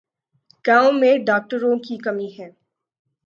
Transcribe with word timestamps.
گاؤں 0.65 0.91
میں 0.91 1.17
ڈاکٹروں 1.19 1.77
کی 1.79 1.97
کمی 1.97 2.27
ہے 2.39 2.49